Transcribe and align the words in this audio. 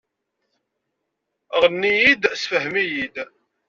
Ɣenni-iyi-d, 1.61 2.23
ssefhem-iyi-d 2.35 3.15